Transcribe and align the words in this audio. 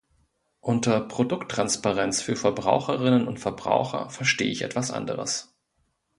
Unter 0.61 0.99
Produkttransparenz 1.01 2.23
für 2.23 2.35
Verbraucherinnen 2.35 3.27
und 3.27 3.39
Verbraucher 3.39 4.09
verstehe 4.09 4.49
ich 4.49 4.63
etwas 4.63 4.89
anderes. 4.89 5.55